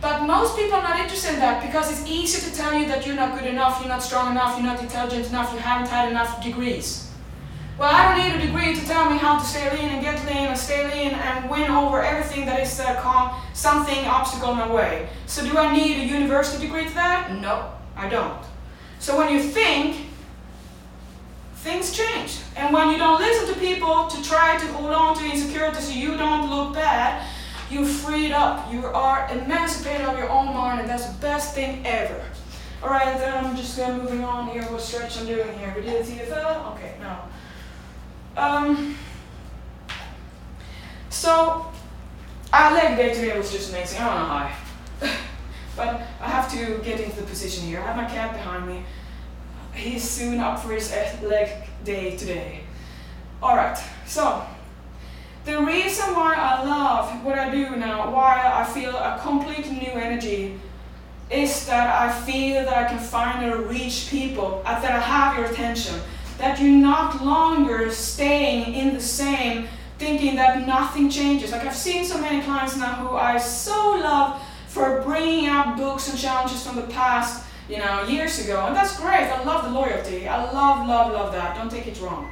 But 0.00 0.24
most 0.24 0.56
people 0.56 0.74
are 0.74 0.84
not 0.84 1.00
interested 1.00 1.34
in 1.34 1.40
that 1.40 1.60
because 1.66 1.90
it's 1.90 2.08
easy 2.08 2.48
to 2.48 2.56
tell 2.56 2.72
you 2.72 2.86
that 2.86 3.04
you're 3.04 3.16
not 3.16 3.36
good 3.36 3.48
enough, 3.48 3.80
you're 3.80 3.88
not 3.88 4.04
strong 4.04 4.30
enough, 4.30 4.56
you're 4.56 4.64
not 4.64 4.80
intelligent 4.80 5.26
enough, 5.30 5.52
you 5.52 5.58
haven't 5.58 5.88
had 5.88 6.10
enough 6.10 6.40
degrees. 6.44 7.10
Well, 7.76 7.92
I 7.92 8.06
don't 8.06 8.24
need 8.24 8.40
a 8.40 8.46
degree 8.46 8.72
to 8.72 8.86
tell 8.86 9.10
me 9.10 9.18
how 9.18 9.36
to 9.36 9.44
stay 9.44 9.68
lean 9.76 9.88
and 9.88 10.00
get 10.00 10.24
lean 10.24 10.46
and 10.46 10.56
stay 10.56 10.84
lean 10.86 11.10
and 11.10 11.50
win 11.50 11.68
over 11.68 12.00
everything 12.00 12.46
that 12.46 12.60
is 12.60 12.78
uh, 12.78 13.42
something 13.52 14.06
obstacle 14.06 14.52
in 14.52 14.58
my 14.58 14.72
way. 14.72 15.08
So 15.26 15.42
do 15.42 15.58
I 15.58 15.76
need 15.76 16.02
a 16.02 16.06
university 16.06 16.64
degree 16.64 16.86
to 16.86 16.94
that? 16.94 17.34
No, 17.40 17.72
I 17.96 18.08
don't. 18.08 18.44
So 19.00 19.18
when 19.18 19.34
you 19.34 19.42
think, 19.42 20.09
things 21.62 21.96
change. 21.96 22.38
And 22.56 22.72
when 22.72 22.90
you 22.90 22.98
don't 22.98 23.20
listen 23.20 23.52
to 23.52 23.60
people 23.60 24.06
to 24.06 24.22
try 24.22 24.58
to 24.58 24.66
hold 24.72 24.92
on 24.92 25.16
to 25.18 25.24
insecurities 25.24 25.88
so 25.88 25.92
you 25.92 26.16
don't 26.16 26.48
look 26.50 26.74
bad, 26.74 27.26
You're 27.70 27.84
freed 27.84 28.32
up. 28.32 28.72
You 28.72 28.84
are 28.86 29.28
emancipated 29.30 30.04
of 30.04 30.18
your 30.18 30.28
own 30.28 30.46
mind, 30.46 30.80
and 30.80 30.90
that's 30.90 31.06
the 31.06 31.18
best 31.20 31.54
thing 31.54 31.86
ever. 31.86 32.20
All 32.82 32.88
right, 32.90 33.16
then 33.16 33.44
I'm 33.44 33.56
just 33.56 33.78
uh, 33.78 33.96
moving 33.96 34.24
on 34.24 34.48
here. 34.48 34.62
What 34.64 34.80
stretch 34.80 35.20
I'm 35.20 35.26
doing 35.26 35.56
here? 35.56 35.72
We 35.76 35.82
did 35.82 36.04
TFL. 36.04 36.74
Okay, 36.74 36.96
now. 36.98 37.28
Um. 38.36 38.96
So, 41.10 41.66
our 42.52 42.72
leg 42.72 42.96
day 42.96 43.14
today 43.14 43.38
was 43.38 43.52
just 43.52 43.70
amazing. 43.70 44.00
I 44.00 44.04
don't 44.06 44.18
know 44.18 45.08
how. 45.08 45.16
but 45.76 46.00
I 46.20 46.28
have 46.28 46.50
to 46.52 46.82
get 46.82 46.98
into 46.98 47.20
the 47.20 47.26
position 47.26 47.64
here. 47.66 47.78
I 47.80 47.82
have 47.82 47.96
my 47.96 48.06
cat 48.06 48.32
behind 48.32 48.66
me. 48.66 48.82
He's 49.74 50.08
soon 50.08 50.40
up 50.40 50.60
for 50.60 50.72
his 50.72 50.92
leg 51.22 51.68
day 51.84 52.16
today. 52.16 52.60
All 53.42 53.56
right, 53.56 53.78
so 54.06 54.44
the 55.44 55.60
reason 55.62 56.14
why 56.14 56.34
I 56.34 56.64
love 56.64 57.24
what 57.24 57.38
I 57.38 57.50
do 57.50 57.76
now, 57.76 58.12
why 58.12 58.50
I 58.52 58.64
feel 58.64 58.94
a 58.94 59.18
complete 59.22 59.70
new 59.70 59.92
energy, 59.92 60.60
is 61.30 61.66
that 61.66 61.88
I 61.88 62.12
feel 62.22 62.64
that 62.64 62.76
I 62.76 62.88
can 62.88 62.98
finally 62.98 63.64
reach 63.64 64.08
people, 64.10 64.62
uh, 64.66 64.80
that 64.80 64.90
I 64.90 65.00
have 65.00 65.38
your 65.38 65.46
attention, 65.46 65.98
that 66.38 66.60
you're 66.60 66.70
not 66.70 67.24
longer 67.24 67.90
staying 67.90 68.74
in 68.74 68.94
the 68.94 69.00
same, 69.00 69.68
thinking 69.98 70.34
that 70.36 70.66
nothing 70.66 71.08
changes. 71.08 71.52
Like 71.52 71.64
I've 71.64 71.76
seen 71.76 72.04
so 72.04 72.20
many 72.20 72.42
clients 72.42 72.76
now 72.76 72.94
who 72.96 73.16
I 73.16 73.38
so 73.38 73.92
love 73.92 74.42
for 74.66 75.02
bringing 75.02 75.48
up 75.48 75.76
books 75.76 76.10
and 76.10 76.18
challenges 76.18 76.66
from 76.66 76.76
the 76.76 76.82
past, 76.82 77.44
you 77.70 77.78
know, 77.78 78.02
years 78.02 78.44
ago, 78.44 78.66
and 78.66 78.74
that's 78.74 78.98
great. 78.98 79.30
I 79.30 79.44
love 79.44 79.64
the 79.64 79.70
loyalty. 79.70 80.26
I 80.26 80.42
love, 80.50 80.88
love, 80.88 81.12
love 81.12 81.32
that. 81.32 81.54
Don't 81.54 81.70
take 81.70 81.86
it 81.86 82.00
wrong. 82.00 82.28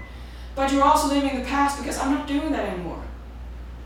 But 0.57 0.73
you're 0.73 0.83
also 0.83 1.14
living 1.14 1.38
the 1.38 1.47
past 1.47 1.78
because 1.78 1.97
I'm 1.97 2.12
not 2.12 2.26
doing 2.26 2.50
that 2.50 2.68
anymore. 2.68 3.00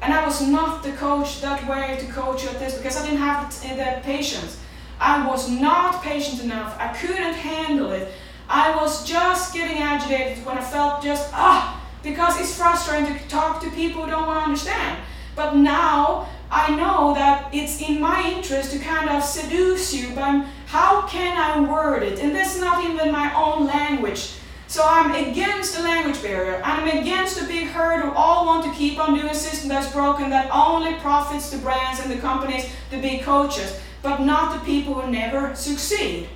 And 0.00 0.14
I 0.14 0.24
was 0.24 0.40
not 0.40 0.82
the 0.82 0.92
coach 0.92 1.42
that 1.42 1.68
way 1.68 1.98
to 2.00 2.06
coach 2.10 2.42
you 2.42 2.48
at 2.48 2.58
this 2.58 2.78
because 2.78 2.96
I 2.96 3.04
didn't 3.04 3.18
have 3.18 3.52
the 3.62 4.00
patience. 4.02 4.58
I 4.98 5.26
was 5.28 5.50
not 5.50 6.02
patient 6.02 6.42
enough. 6.42 6.74
I 6.78 6.88
couldn't 6.88 7.34
handle 7.34 7.92
it. 7.92 8.08
I 8.48 8.74
was 8.74 9.06
just 9.06 9.52
getting 9.52 9.78
agitated 9.78 10.44
when 10.46 10.56
I 10.56 10.62
felt 10.62 11.02
just, 11.02 11.30
ah, 11.34 11.80
because 12.02 12.40
it's 12.40 12.56
frustrating 12.56 13.16
to 13.16 13.28
talk 13.28 13.62
to 13.62 13.70
people 13.70 14.04
who 14.04 14.10
don't 14.10 14.26
want 14.26 14.38
to 14.38 14.44
understand. 14.44 14.98
But 15.36 15.56
now 15.56 16.28
I 16.52 16.76
know 16.76 17.14
that 17.14 17.48
it's 17.54 17.80
in 17.80 17.98
my 17.98 18.30
interest 18.30 18.72
to 18.72 18.78
kind 18.78 19.08
of 19.08 19.24
seduce 19.24 19.94
you 19.94 20.14
but 20.14 20.44
how 20.66 21.06
can 21.08 21.36
I 21.38 21.60
word 21.60 22.02
it? 22.02 22.18
And 22.18 22.36
that's 22.36 22.60
not 22.60 22.84
even 22.84 23.10
my 23.10 23.34
own 23.34 23.66
language. 23.66 24.34
So 24.66 24.82
I'm 24.84 25.12
against 25.12 25.76
the 25.76 25.82
language 25.82 26.22
barrier. 26.22 26.60
I'm 26.62 26.86
against 26.98 27.40
the 27.40 27.46
big 27.46 27.68
herd 27.68 28.02
who 28.02 28.10
all 28.12 28.44
want 28.44 28.64
to 28.64 28.72
keep 28.72 28.98
on 28.98 29.14
doing 29.14 29.30
a 29.30 29.34
system 29.34 29.70
that's 29.70 29.90
broken, 29.92 30.28
that 30.30 30.50
only 30.50 30.94
profits 30.96 31.50
the 31.50 31.58
brands 31.58 32.00
and 32.00 32.10
the 32.10 32.18
companies, 32.18 32.70
the 32.90 33.00
big 33.00 33.22
coaches, 33.22 33.80
but 34.02 34.20
not 34.20 34.52
the 34.52 34.64
people 34.64 34.92
who 34.94 35.10
never 35.10 35.54
succeed. 35.54 36.28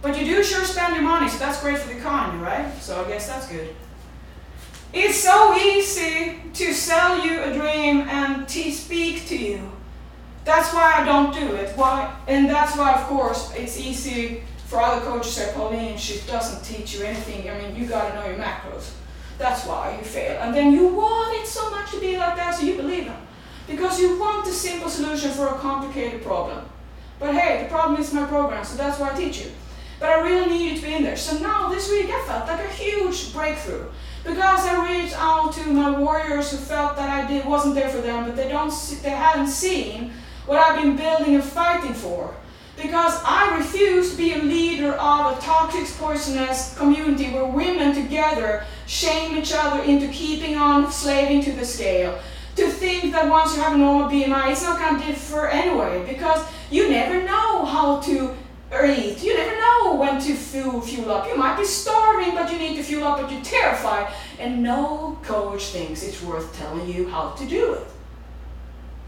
But 0.00 0.18
you 0.18 0.24
do 0.24 0.42
sure 0.42 0.64
spend 0.64 0.94
your 0.94 1.04
money, 1.04 1.28
so 1.28 1.38
that's 1.38 1.60
great 1.60 1.78
for 1.78 1.88
the 1.88 1.98
economy, 1.98 2.42
right? 2.42 2.72
So 2.80 3.04
I 3.04 3.08
guess 3.08 3.28
that's 3.28 3.48
good. 3.48 3.74
It's 4.92 5.18
so 5.18 5.56
easy 5.56 6.40
to 6.52 6.74
sell 6.74 7.24
you 7.24 7.40
a 7.42 7.52
dream 7.52 8.02
and 8.08 8.46
to 8.48 8.70
speak 8.70 9.26
to 9.28 9.36
you. 9.36 9.72
That's 10.44 10.74
why 10.74 11.00
I 11.00 11.04
don't 11.04 11.32
do 11.32 11.54
it. 11.54 11.76
Why? 11.76 12.14
And 12.28 12.48
that's 12.48 12.76
why, 12.76 12.92
of 12.94 13.06
course, 13.06 13.52
it's 13.56 13.78
easy 13.78 14.42
for 14.72 14.80
other 14.80 15.04
coaches 15.04 15.38
like 15.38 15.54
Pauline, 15.54 15.98
she 15.98 16.18
doesn't 16.26 16.64
teach 16.64 16.94
you 16.94 17.04
anything. 17.04 17.48
I 17.50 17.58
mean, 17.58 17.76
you 17.76 17.86
got 17.86 18.08
to 18.08 18.14
know 18.14 18.26
your 18.26 18.38
macros. 18.38 18.92
That's 19.36 19.66
why 19.66 19.98
you 19.98 20.02
fail. 20.02 20.40
And 20.40 20.54
then 20.54 20.72
you 20.72 20.88
want 20.88 21.38
it 21.38 21.46
so 21.46 21.70
much 21.70 21.90
to 21.90 22.00
be 22.00 22.16
like 22.16 22.36
that, 22.36 22.54
so 22.54 22.64
you 22.64 22.76
believe 22.76 23.04
them. 23.04 23.20
Because 23.66 24.00
you 24.00 24.18
want 24.18 24.46
the 24.46 24.50
simple 24.50 24.88
solution 24.88 25.30
for 25.30 25.48
a 25.48 25.58
complicated 25.58 26.22
problem. 26.22 26.64
But 27.18 27.34
hey, 27.34 27.62
the 27.62 27.68
problem 27.68 28.00
is 28.00 28.14
my 28.14 28.24
program, 28.24 28.64
so 28.64 28.76
that's 28.76 28.98
why 28.98 29.12
I 29.12 29.14
teach 29.14 29.44
you. 29.44 29.50
But 30.00 30.08
I 30.08 30.22
really 30.22 30.46
need 30.46 30.70
you 30.70 30.76
to 30.76 30.86
be 30.86 30.94
in 30.94 31.02
there. 31.02 31.18
So 31.18 31.38
now 31.38 31.68
this 31.68 31.90
week 31.90 32.06
I 32.08 32.24
felt 32.26 32.48
like 32.48 32.60
a 32.60 32.72
huge 32.72 33.32
breakthrough. 33.34 33.84
Because 34.24 34.66
I 34.66 34.86
reached 34.88 35.16
out 35.18 35.52
to 35.54 35.72
my 35.72 35.98
warriors 35.98 36.50
who 36.50 36.56
felt 36.56 36.96
that 36.96 37.08
I 37.08 37.26
did 37.26 37.44
wasn't 37.44 37.74
there 37.74 37.88
for 37.88 38.00
them, 38.00 38.24
but 38.24 38.36
they 38.36 38.48
don't 38.48 38.70
see, 38.70 38.96
they 38.96 39.10
hadn't 39.10 39.48
seen 39.48 40.12
what 40.46 40.58
I've 40.58 40.80
been 40.80 40.96
building 40.96 41.34
and 41.34 41.44
fighting 41.44 41.94
for 41.94 42.34
because 42.76 43.20
I 43.24 43.56
refuse 43.58 44.12
to 44.12 44.16
be 44.16 44.32
a 44.32 44.38
leader 44.38 44.92
of 44.92 45.36
a 45.36 45.40
toxic, 45.40 45.86
poisonous 45.98 46.76
community 46.76 47.30
where 47.32 47.44
women 47.44 47.94
together 47.94 48.64
shame 48.86 49.36
each 49.36 49.52
other 49.54 49.82
into 49.82 50.08
keeping 50.08 50.56
on 50.56 50.90
slaving 50.90 51.42
to 51.44 51.52
the 51.52 51.64
scale. 51.64 52.18
To 52.56 52.68
think 52.68 53.12
that 53.12 53.30
once 53.30 53.56
you 53.56 53.62
have 53.62 53.74
a 53.74 53.78
normal 53.78 54.08
BMI, 54.08 54.52
it's 54.52 54.62
not 54.62 54.78
going 54.78 55.00
to 55.00 55.06
differ 55.06 55.48
anyway, 55.48 56.04
because 56.06 56.46
you 56.70 56.90
never 56.90 57.22
know 57.22 57.64
how 57.64 58.00
to 58.00 58.34
eat. 58.86 59.22
You 59.22 59.36
never 59.36 59.60
know 59.60 59.94
when 59.94 60.20
to 60.20 60.34
fuel, 60.34 60.80
fuel 60.80 61.10
up. 61.10 61.26
You 61.28 61.36
might 61.36 61.58
be 61.58 61.64
starving, 61.64 62.34
but 62.34 62.50
you 62.50 62.58
need 62.58 62.76
to 62.76 62.82
fuel 62.82 63.04
up, 63.04 63.20
but 63.20 63.30
you're 63.30 63.42
terrified. 63.42 64.12
And 64.38 64.62
no 64.62 65.18
coach 65.22 65.66
thinks 65.66 66.02
it's 66.02 66.22
worth 66.22 66.56
telling 66.56 66.88
you 66.88 67.08
how 67.08 67.30
to 67.30 67.46
do 67.46 67.74
it. 67.74 67.86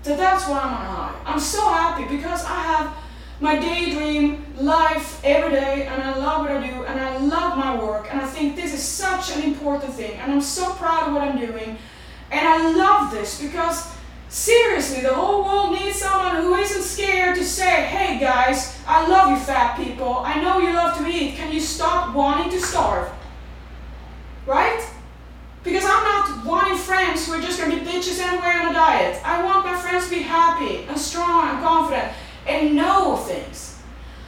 So 0.02 0.16
that's 0.16 0.47
why 0.47 0.61
I'm 0.61 0.75
on 0.75 0.85
high. 0.85 1.21
I'm 1.25 1.40
so 1.40 1.61
happy 1.61 2.04
because 2.14 2.44
I 2.44 2.61
have 2.62 2.94
my 3.40 3.59
daydream 3.59 4.44
life 4.59 5.21
every 5.25 5.50
day 5.50 5.87
and 5.87 6.02
I 6.02 6.16
love 6.16 6.42
what 6.42 6.52
I 6.52 6.66
do 6.66 6.85
and 6.85 7.00
I 7.00 7.18
love 7.18 7.59
my 7.59 7.83
work 7.83 8.06
and 8.11 8.21
I 8.21 8.26
think 8.26 8.54
this 8.54 8.73
is 8.73 8.83
such 8.83 9.37
an 9.37 9.42
important 9.42 9.92
thing 9.92 10.12
and 10.18 10.30
I'm 10.30 10.40
so 10.40 10.73
proud 10.75 11.09
of 11.09 11.14
what 11.14 11.23
I'm 11.23 11.38
doing 11.38 11.76
and 12.30 12.49
I 12.49 12.73
love 12.73 13.11
this 13.11 13.42
because 13.42 13.92
seriously 14.35 15.00
the 15.00 15.14
whole 15.14 15.45
world 15.45 15.79
needs 15.79 15.97
someone 15.97 16.43
who 16.43 16.55
isn't 16.57 16.83
scared 16.83 17.37
to 17.37 17.45
say 17.45 17.85
hey 17.87 18.19
guys 18.19 18.76
I 18.85 19.07
love 19.07 19.31
you 19.31 19.37
fat 19.37 19.76
people 19.76 20.19
I 20.25 20.43
know 20.43 20.59
you 20.59 20.73
love 20.73 20.99
to 20.99 21.07
eat 21.07 21.37
can 21.37 21.53
you 21.53 21.61
stop 21.61 22.14
wanting 22.14 22.50
to 22.50 22.61
starve 22.61 23.12
right 24.45 24.85
because 25.62 25.85
I'm 25.85 26.05
not 26.05 26.45
wanting 26.45 26.76
friends 26.76 27.26
who 27.26 27.33
are 27.33 27.41
just 27.41 27.59
to 27.59 27.67
be 27.67 27.76
bitches 27.76 28.21
anywhere 28.21 28.61
on 28.61 28.69
a 28.69 28.73
diet. 28.75 29.19
I 29.25 29.43
want 29.43 29.64
my 29.64 29.75
friends 29.75 30.05
to 30.05 30.11
be 30.11 30.23
happy 30.23 30.85
and 30.85 30.99
strong 30.99 31.49
and 31.49 31.64
confident 31.64 32.12
and 32.47 32.76
know 32.76 33.17
things. 33.17 33.74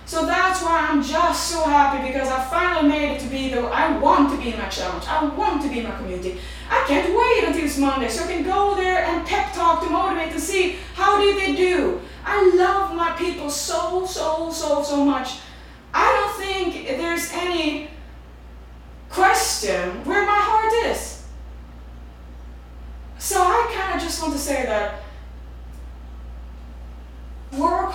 So 0.06 0.24
that's 0.24 0.62
why 0.62 0.86
I'm 0.88 1.02
just 1.02 1.48
so 1.50 1.64
happy 1.64 2.06
because 2.06 2.28
I 2.28 2.44
finally 2.44 2.88
made 2.88 3.16
it 3.16 3.20
to 3.22 3.26
be 3.26 3.50
the 3.50 3.62
I 3.62 3.98
want 3.98 4.30
to 4.30 4.38
be 4.38 4.52
in 4.52 4.58
my 4.58 4.68
challenge. 4.68 5.04
I 5.08 5.24
want 5.24 5.62
to 5.62 5.68
be 5.68 5.80
in 5.80 5.84
my 5.84 5.96
community. 5.96 6.38
I 6.70 6.84
can't 6.86 7.08
wait 7.08 7.48
until 7.48 7.64
it's 7.64 7.76
Monday 7.76 8.08
so 8.08 8.22
I 8.22 8.28
can 8.28 8.44
go 8.44 8.76
there 8.76 9.04
and 9.04 9.26
pep 9.26 9.52
talk 9.52 9.82
to 9.82 9.90
motivate 9.90 10.32
to 10.32 10.40
see 10.40 10.76
how 10.94 11.20
did 11.20 11.36
they 11.36 11.56
do. 11.56 12.00
I 12.24 12.54
love 12.54 12.94
my 12.94 13.16
people 13.16 13.50
so, 13.50 14.06
so, 14.06 14.52
so, 14.52 14.84
so 14.84 15.04
much. 15.04 15.40
I 15.92 16.04
don't 16.12 16.46
think 16.46 16.86
there's 16.86 17.32
any 17.32 17.90
question 19.10 20.04
where 20.04 20.24
my 20.24 20.38
heart 20.38 20.72
is. 20.88 21.24
So 23.18 23.42
I 23.42 23.72
kind 23.74 23.96
of 23.96 24.00
just 24.00 24.22
want 24.22 24.34
to 24.34 24.38
say 24.38 24.66
that 24.66 25.02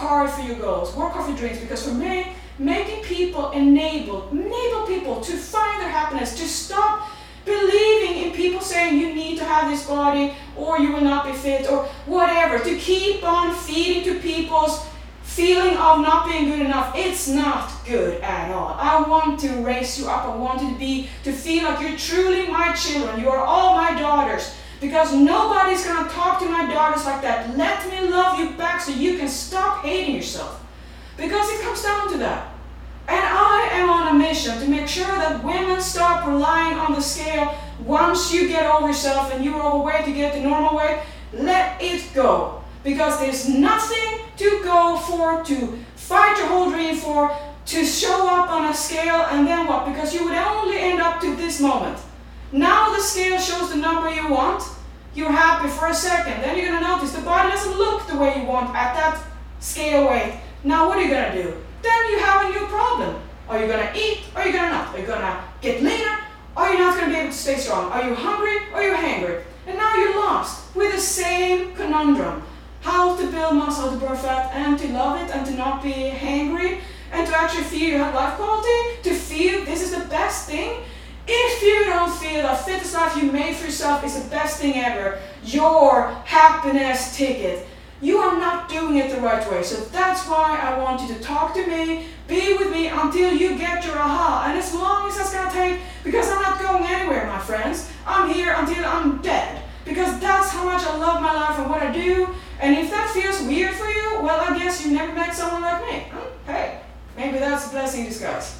hard 0.01 0.29
for 0.29 0.41
your 0.41 0.58
goals, 0.58 0.96
work 0.96 1.13
hard 1.13 1.25
for 1.25 1.31
your 1.31 1.39
dreams, 1.39 1.60
because 1.60 1.88
for 1.88 1.93
me, 1.93 2.34
making 2.58 3.03
people 3.03 3.51
enabled, 3.51 4.31
enable 4.31 4.81
people 4.88 5.22
to 5.22 5.34
find 5.38 5.81
their 5.81 5.89
happiness, 5.89 6.36
to 6.38 6.48
stop 6.48 7.08
believing 7.46 8.24
in 8.24 8.31
people 8.34 8.62
saying 8.62 9.00
you 9.00 9.13
need 9.13 9.38
to 9.38 9.46
have 9.46 9.70
this 9.70 9.88
body 9.88 10.34
or 10.55 10.79
you 10.79 10.91
will 10.91 11.01
not 11.01 11.25
be 11.25 11.31
fit 11.31 11.70
or 11.70 11.86
whatever, 12.05 12.63
to 12.63 12.77
keep 12.77 13.24
on 13.24 13.55
feeding 13.55 14.03
to 14.03 14.20
people's 14.20 14.86
feeling 15.24 15.77
of 15.77 16.01
not 16.01 16.27
being 16.27 16.46
good 16.46 16.60
enough, 16.60 16.93
it's 16.96 17.27
not 17.27 17.72
good 17.86 18.22
at 18.22 18.51
all. 18.51 18.75
I 18.77 19.01
want 19.08 19.39
to 19.41 19.50
raise 19.63 19.98
you 19.98 20.10
up. 20.10 20.25
I 20.25 20.36
want 20.36 20.62
you 20.62 20.72
to 20.74 20.77
be 20.77 21.10
to 21.24 21.31
feel 21.31 21.63
like 21.63 21.79
you're 21.79 21.98
truly 21.98 22.48
my 22.48 22.74
children. 22.74 23.20
You 23.20 23.29
are 23.29 23.43
all 23.43 23.75
my 23.75 24.00
daughters. 24.00 24.53
Because 24.82 25.14
nobody's 25.14 25.86
going 25.86 26.04
to 26.04 26.10
talk 26.10 26.40
to 26.40 26.50
my 26.50 26.66
daughters 26.66 27.06
like 27.06 27.22
that. 27.22 27.56
Let 27.56 27.88
me 27.88 28.10
love 28.10 28.40
you 28.40 28.50
back 28.58 28.82
so 28.82 28.92
you 28.92 29.16
can 29.20 29.30
stop 29.30 29.86
hating 29.86 30.16
yourself. 30.16 30.60
Because 31.16 31.48
it 31.52 31.62
comes 31.62 31.84
down 31.84 32.12
to 32.12 32.18
that. 32.18 32.52
And 33.08 33.24
I 33.24 33.70
am 33.74 33.90
on 33.92 34.16
a 34.16 34.18
mission 34.18 34.60
to 34.60 34.68
make 34.68 34.88
sure 34.88 35.06
that 35.06 35.44
women 35.44 35.80
stop 35.82 36.26
relying 36.26 36.80
on 36.80 36.94
the 36.94 37.02
scale 37.02 37.56
once 37.86 38.34
you 38.34 38.48
get 38.48 38.66
over 38.66 38.88
yourself 38.88 39.32
and 39.32 39.46
you're 39.46 39.62
overweight 39.62 40.06
to 40.06 40.14
get 40.14 40.34
the 40.34 40.40
normal 40.40 40.76
weight. 40.76 41.00
Let 41.32 41.80
it 41.80 42.12
go. 42.16 42.64
Because 42.84 43.20
there's 43.20 43.48
nothing 43.48 44.22
to 44.38 44.62
go 44.64 44.98
for, 44.98 45.44
to 45.44 45.78
fight 45.96 46.40
your 46.40 46.48
whole 46.48 46.72
dream 46.72 46.96
for, 46.96 47.38
to 47.68 47.86
show 47.86 48.28
up 48.28 48.50
on 48.50 48.72
a 48.72 48.74
scale, 48.74 49.28
and 49.30 49.46
then 49.46 49.68
what? 49.68 49.86
Because 49.86 50.16
you 50.16 50.26
would 50.26 50.34
only 50.34 50.80
end 50.80 51.00
up 51.00 51.22
to 51.22 51.36
this 51.36 51.62
moment. 51.62 52.00
Now 52.51 52.93
the 52.93 53.01
scale 53.01 53.39
shows 53.39 53.70
the 53.70 53.77
number 53.77 54.13
you 54.13 54.29
want. 54.29 54.63
You're 55.15 55.31
happy 55.31 55.70
for 55.70 55.88
a 55.88 55.93
second. 55.93 56.41
Then 56.41 56.58
you're 56.58 56.67
going 56.67 56.81
to 56.81 56.88
notice 56.88 57.13
the 57.13 57.22
body 57.22 57.50
doesn't 57.50 57.77
look 57.77 58.08
the 58.08 58.17
way 58.17 58.39
you 58.39 58.46
want 58.46 58.75
at 58.75 58.93
that 58.96 59.24
scale 59.60 60.10
weight. 60.10 60.39
Now 60.63 60.88
what 60.88 60.98
are 60.98 61.01
you 61.01 61.10
going 61.10 61.31
to 61.31 61.43
do? 61.43 61.53
Then 61.81 62.12
you 62.12 62.20
have 62.20 62.46
a 62.46 62.50
new 62.50 62.65
problem. 62.67 63.22
Are 63.48 63.60
you 63.60 63.67
going 63.67 63.86
to 63.88 63.98
eat 63.98 64.24
or 64.36 64.41
are 64.41 64.48
you 64.48 64.53
going 64.53 64.65
to 64.65 64.72
not? 64.72 64.93
Are 64.93 65.00
you 65.00 65.05
going 65.05 65.22
to 65.22 65.43
get 65.62 65.81
leaner? 65.81 66.17
Or 66.55 66.63
are 66.63 66.74
you 66.74 66.79
not 66.79 66.98
going 66.98 67.10
to 67.10 67.15
be 67.15 67.20
able 67.22 67.31
to 67.31 67.38
stay 67.38 67.58
strong? 67.58 67.91
Are 67.91 68.08
you 68.08 68.15
hungry 68.15 68.58
or 68.74 68.81
are 68.81 68.88
you 68.88 68.96
hungry? 68.96 69.43
And 69.67 69.77
now 69.77 69.96
you're 69.96 70.20
lost 70.20 70.75
with 70.75 70.91
the 70.93 71.00
same 71.00 71.74
conundrum. 71.75 72.43
how 72.81 73.15
to 73.15 73.31
build 73.31 73.55
muscle, 73.55 73.91
to 73.91 73.98
burn 73.98 74.17
fat, 74.17 74.51
and 74.53 74.77
to 74.77 74.88
love 74.89 75.22
it, 75.22 75.34
and 75.34 75.46
to 75.46 75.53
not 75.53 75.81
be 75.84 75.91
hangry, 75.91 76.79
and 77.12 77.27
to 77.27 77.38
actually 77.38 77.63
feel 77.63 77.89
you 77.89 77.98
have 77.98 78.13
life 78.13 78.34
quality, 78.36 79.01
to 79.03 79.13
feel 79.13 79.63
this 79.65 79.81
is 79.81 79.91
the 79.91 80.05
best 80.10 80.48
thing. 80.48 80.81
If 81.28 81.62
you 81.62 81.86
don't 81.86 82.12
feel 82.12 82.44
that 82.44 82.66
fittest 82.66 82.94
life 82.94 83.16
you 83.16 83.32
made 83.32 83.56
for 83.56 83.66
yourself 83.66 84.04
is 84.04 84.22
the 84.22 84.30
best 84.30 84.60
thing 84.60 84.75
ever, 84.75 85.20
your 85.44 86.08
happiness 86.25 87.16
ticket, 87.16 87.68
you 88.01 88.18
are 88.18 88.38
not 88.40 88.68
doing 88.68 88.98
it 88.98 89.12
the 89.13 89.22
right 89.22 89.50
way. 89.51 89.62
So 89.62 89.75
that's 89.86 90.28
why 90.28 90.60
I 90.60 90.80
want 90.80 91.01
you 91.01 91.08
to 91.13 91.22
talk 91.22 91.54
to 91.54 91.66
me, 91.68 92.08
be 92.28 92.58
with 92.58 92.72
me 92.72 92.88
until 92.88 93.32
you 93.32 93.56
get 93.58 93.86
your 93.86 93.98
aha. 94.00 94.46
And 94.48 94.58
as 94.58 94.74
long 94.74 95.08
as 95.08 95.18
that's 95.18 95.34
gonna 95.34 95.51
take, 95.51 95.82
because 96.04 96.28
I'm 96.30 96.42
not 96.42 96.60
going 96.60 96.84
anywhere, 96.84 97.28
my 97.28 97.40
friends, 97.40 97.90
I'm 98.06 98.34
here 98.34 98.56
until 98.58 98.84
I'm 98.84 99.22
dead. 99.22 99.63
Because 99.86 100.20
that's 100.20 100.50
how 100.50 100.63
much 100.63 100.84
I 100.84 100.98
love 100.98 101.22
my 101.22 101.34
life 101.34 101.60
and 101.60 101.70
what 101.70 101.82
I 101.82 101.92
do. 101.92 102.28
And 102.60 102.78
if 102.78 102.90
that 102.90 103.10
feels 103.12 103.42
weird 103.44 103.74
for 103.75 103.88
you, 103.88 104.20
well, 104.22 104.40
I 104.40 104.58
guess 104.58 104.84
you've 104.84 104.94
never 104.94 105.13
met 105.13 105.36
someone 105.36 105.62
like 105.62 105.82
me. 105.84 106.00
Hmm? 106.10 106.51
Hey, 106.51 106.82
maybe 107.16 107.38
that's 107.38 107.68
a 107.68 107.70
blessing 107.70 108.01
in 108.01 108.08
disguise. 108.08 108.60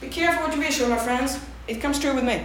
Be 0.00 0.08
careful 0.08 0.46
what 0.46 0.54
you 0.54 0.60
wish 0.60 0.78
for, 0.78 0.88
my 0.88 0.98
friends. 0.98 1.38
It 1.66 1.80
comes 1.80 1.98
true 1.98 2.14
with 2.14 2.24
me. 2.24 2.44